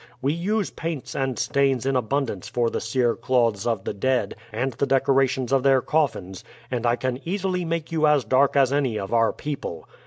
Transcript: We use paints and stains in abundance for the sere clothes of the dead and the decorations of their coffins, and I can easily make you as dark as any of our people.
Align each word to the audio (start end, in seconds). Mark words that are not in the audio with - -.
We 0.19 0.33
use 0.33 0.71
paints 0.71 1.13
and 1.15 1.37
stains 1.37 1.85
in 1.85 1.95
abundance 1.95 2.47
for 2.47 2.71
the 2.71 2.81
sere 2.81 3.15
clothes 3.15 3.67
of 3.67 3.83
the 3.83 3.93
dead 3.93 4.35
and 4.51 4.73
the 4.73 4.87
decorations 4.87 5.51
of 5.51 5.61
their 5.61 5.83
coffins, 5.83 6.43
and 6.71 6.87
I 6.87 6.95
can 6.95 7.21
easily 7.23 7.65
make 7.65 7.91
you 7.91 8.07
as 8.07 8.25
dark 8.25 8.55
as 8.55 8.73
any 8.73 8.97
of 8.97 9.13
our 9.13 9.31
people. 9.31 9.87